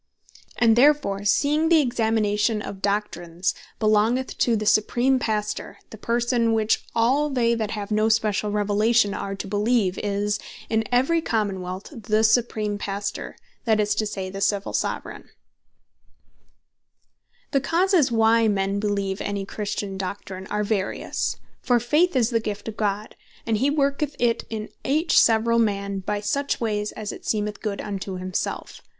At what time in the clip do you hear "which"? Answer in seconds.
6.53-6.83